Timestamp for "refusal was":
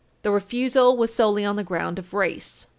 0.31-1.13